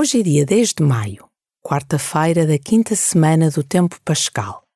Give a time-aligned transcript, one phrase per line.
[0.00, 1.26] Hoje é dia 10 de maio,
[1.60, 4.67] quarta-feira da quinta semana do tempo pascal.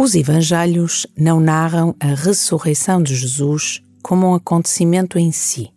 [0.00, 5.70] Os evangelhos não narram a ressurreição de Jesus como um acontecimento em si.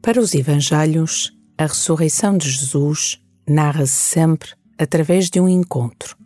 [0.00, 6.16] Para os evangelhos, a ressurreição de Jesus narra-se sempre através de um encontro.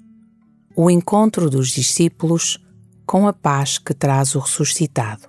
[0.76, 2.64] O encontro dos discípulos
[3.04, 5.26] com a paz que traz o ressuscitado.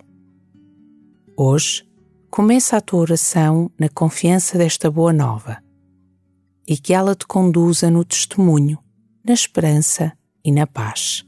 [1.36, 1.84] Hoje,
[2.30, 5.58] começa a tua oração na confiança desta boa nova
[6.68, 8.78] e que ela te conduza no testemunho,
[9.26, 10.14] na esperança
[10.46, 11.26] e na paz.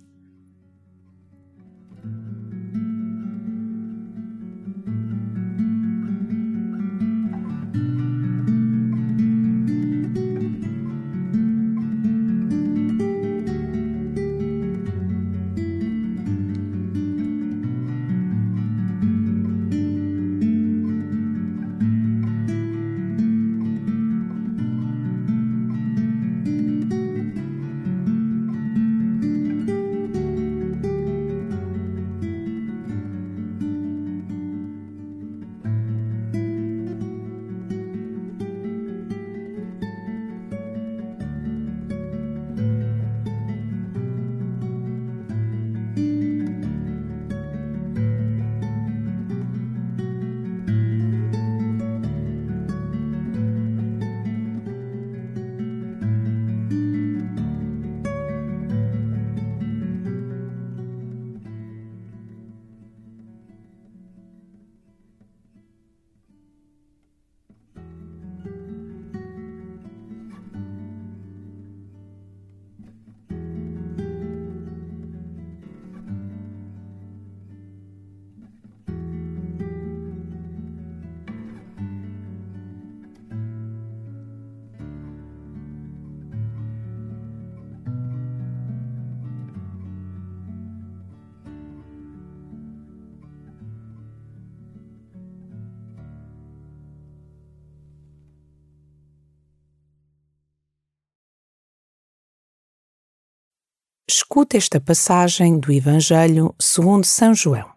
[104.15, 107.67] Escuta esta passagem do Evangelho segundo São João.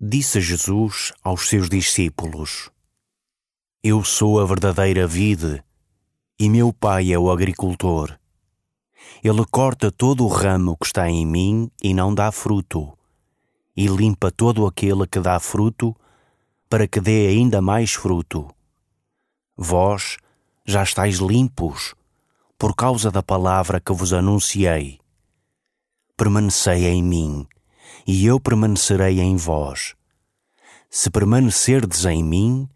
[0.00, 2.70] Disse Jesus aos seus discípulos:
[3.82, 5.64] Eu sou a verdadeira vide
[6.38, 8.16] e meu Pai é o agricultor.
[9.20, 12.96] Ele corta todo o ramo que está em mim e não dá fruto,
[13.76, 15.92] e limpa todo aquele que dá fruto,
[16.70, 18.48] para que dê ainda mais fruto.
[19.56, 20.18] Vós
[20.64, 21.96] já estáis limpos
[22.58, 24.98] por causa da palavra que vos anunciei.
[26.16, 27.46] Permanecei em mim,
[28.06, 29.94] e eu permanecerei em vós.
[30.88, 32.68] Se permanecerdes em mim,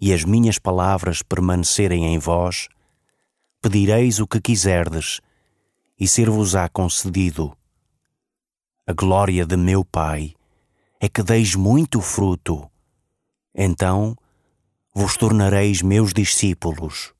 [0.00, 2.68] e as minhas palavras permanecerem em vós,
[3.60, 5.20] pedireis o que quiserdes,
[5.98, 7.56] e ser-vos-á concedido.
[8.86, 10.34] A glória de meu Pai
[11.00, 12.70] é que deis muito fruto.
[13.54, 14.16] Então
[14.94, 17.14] vos tornareis meus discípulos.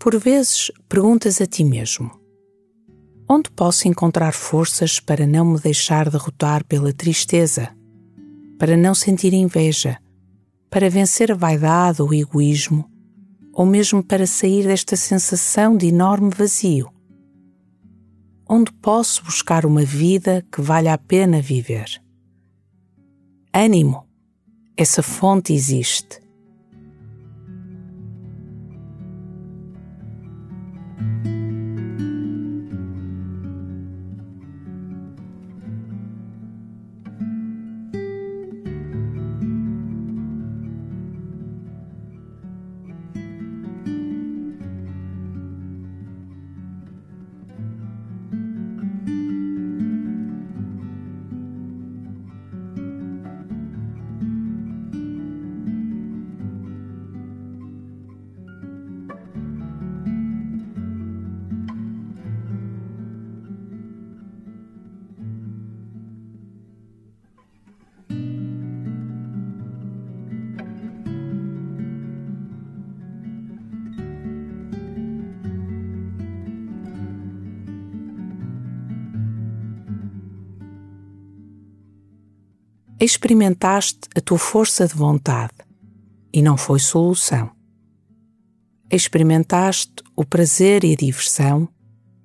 [0.00, 2.10] Por vezes perguntas a ti mesmo:
[3.28, 7.68] onde posso encontrar forças para não me deixar derrotar pela tristeza,
[8.58, 9.98] para não sentir inveja,
[10.70, 12.90] para vencer a vaidade ou o egoísmo,
[13.52, 16.90] ou mesmo para sair desta sensação de enorme vazio?
[18.48, 22.02] Onde posso buscar uma vida que vale a pena viver?
[23.52, 24.08] Ânimo!
[24.78, 26.22] Essa fonte existe
[83.00, 85.54] experimentaste a tua força de vontade
[86.30, 87.50] e não foi solução.
[88.92, 91.66] Experimentaste o prazer e a diversão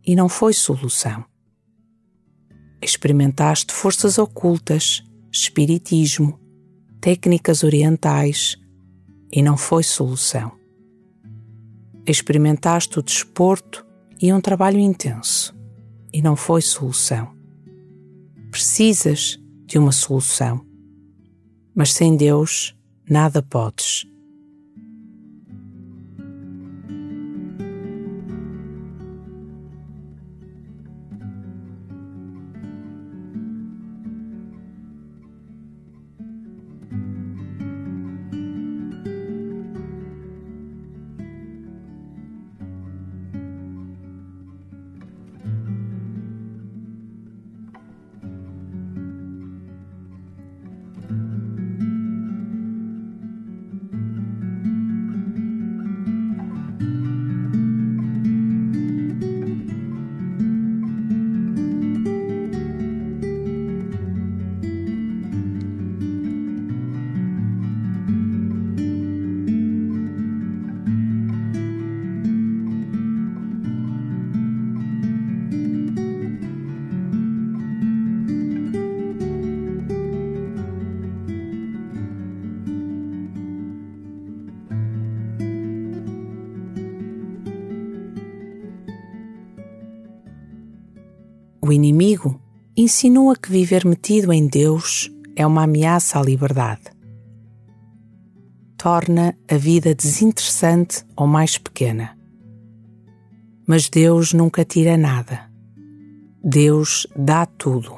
[0.06, 1.24] e não foi solução.
[2.82, 5.02] Experimentaste forças ocultas,
[5.32, 6.38] espiritismo,
[7.00, 8.58] técnicas orientais
[9.32, 10.52] e não foi solução.
[12.06, 13.86] Experimentaste o desporto
[14.22, 15.56] e um trabalho intenso
[16.12, 17.34] e não foi solução.
[18.52, 20.66] Precisas de uma solução.
[21.74, 22.76] Mas sem Deus,
[23.10, 24.06] nada podes.
[91.68, 92.40] O inimigo
[92.78, 96.92] insinua que viver metido em Deus é uma ameaça à liberdade.
[98.78, 102.16] Torna a vida desinteressante ou mais pequena.
[103.66, 105.52] Mas Deus nunca tira nada.
[106.44, 107.98] Deus dá tudo.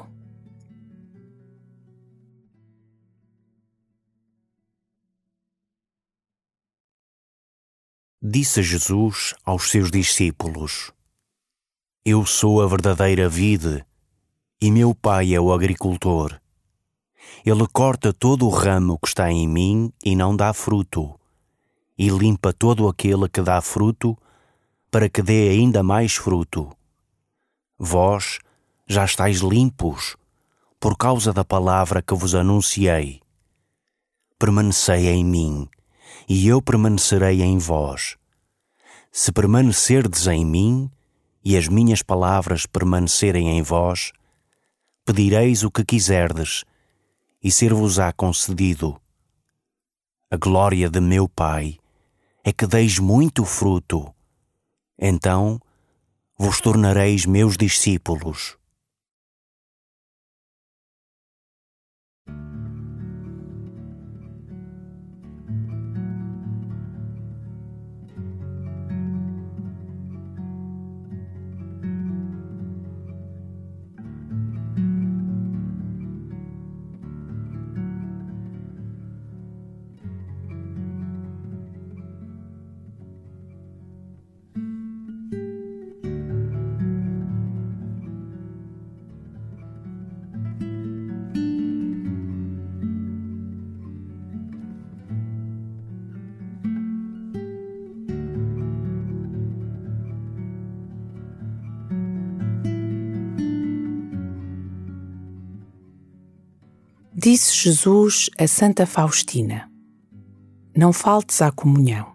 [8.22, 10.90] Disse Jesus aos seus discípulos:
[12.08, 13.84] eu sou a verdadeira vide
[14.58, 16.40] e meu pai é o agricultor.
[17.44, 21.20] Ele corta todo o ramo que está em mim e não dá fruto,
[21.98, 24.16] e limpa todo aquele que dá fruto,
[24.90, 26.74] para que dê ainda mais fruto.
[27.78, 28.38] Vós
[28.86, 30.16] já estáis limpos,
[30.80, 33.20] por causa da palavra que vos anunciei.
[34.38, 35.68] Permanecei em mim,
[36.26, 38.16] e eu permanecerei em vós.
[39.12, 40.90] Se permanecerdes em mim,
[41.48, 44.12] e as minhas palavras permanecerem em vós,
[45.02, 46.62] pedireis o que quiserdes,
[47.42, 49.00] e ser-vos-á concedido.
[50.30, 51.78] A glória de meu Pai
[52.44, 54.14] é que deis muito fruto,
[54.98, 55.58] então
[56.38, 58.57] vos tornareis meus discípulos.
[107.30, 109.70] Disse Jesus a Santa Faustina:
[110.74, 112.14] Não faltes à comunhão,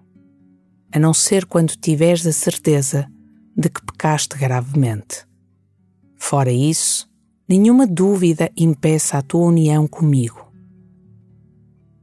[0.92, 3.08] a não ser quando tiveres a certeza
[3.56, 5.24] de que pecaste gravemente.
[6.18, 7.08] Fora isso,
[7.48, 10.52] nenhuma dúvida impeça a tua união comigo.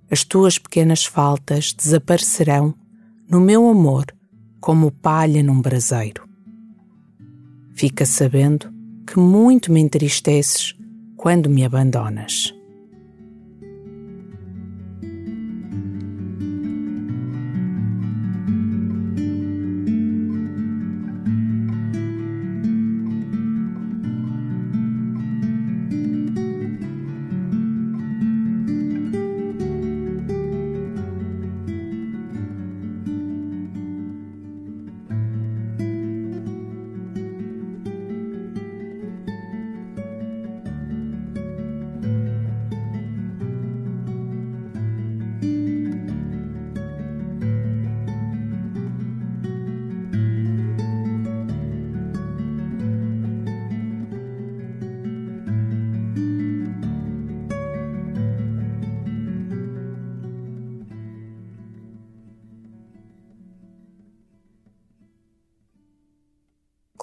[0.08, 2.72] As tuas pequenas faltas desaparecerão
[3.28, 4.06] no meu amor
[4.60, 6.28] como palha num braseiro.
[7.74, 8.72] Fica sabendo
[9.04, 10.76] que muito me entristeces
[11.16, 12.54] quando me abandonas.